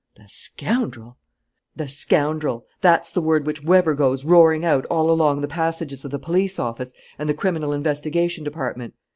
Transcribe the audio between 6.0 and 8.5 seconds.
of the police office and the criminal investigation